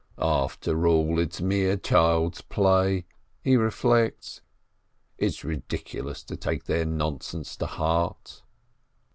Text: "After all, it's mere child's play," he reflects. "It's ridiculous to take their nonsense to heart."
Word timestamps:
"After 0.17 0.87
all, 0.87 1.19
it's 1.19 1.41
mere 1.41 1.77
child's 1.77 2.41
play," 2.41 3.05
he 3.43 3.55
reflects. 3.55 4.41
"It's 5.19 5.43
ridiculous 5.43 6.23
to 6.23 6.35
take 6.35 6.63
their 6.63 6.85
nonsense 6.87 7.55
to 7.57 7.67
heart." 7.67 8.41